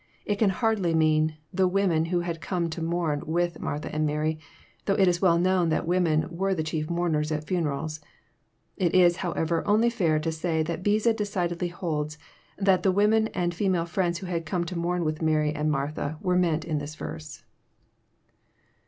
It 0.25 0.37
can 0.39 0.49
hardly 0.49 0.95
mean, 0.95 1.35
<< 1.43 1.53
the 1.53 1.67
women 1.67 2.05
who 2.05 2.21
had 2.21 2.41
come 2.41 2.71
to 2.71 2.81
mourn 2.81 3.21
with 3.23 3.59
Martha 3.59 3.93
and 3.93 4.03
Mary," 4.03 4.39
though 4.85 4.95
it 4.97 5.07
is 5.07 5.21
well 5.21 5.37
known 5.37 5.69
that 5.69 5.85
women 5.85 6.25
were 6.35 6.55
the 6.55 6.63
chief 6.63 6.89
mourners 6.89 7.31
at 7.31 7.45
ftiner 7.45 7.71
als. 7.71 8.01
It 8.77 8.95
is, 8.95 9.17
however, 9.17 9.61
only 9.67 9.91
fair 9.91 10.17
to 10.17 10.31
say 10.31 10.63
that 10.63 10.81
Beza 10.81 11.13
decidedly 11.13 11.67
holds 11.67 12.17
that 12.57 12.81
the 12.81 12.91
women 12.91 13.27
and 13.35 13.53
female 13.53 13.85
frionds 13.85 14.17
who 14.17 14.25
had 14.25 14.43
come 14.43 14.63
to 14.65 14.75
mourn 14.75 15.05
with 15.05 15.21
Mary 15.21 15.53
and 15.53 15.69
Martha 15.69 16.17
are 16.25 16.35
meant 16.35 16.65
in 16.65 16.79
this 16.79 16.95
verse. 16.95 17.43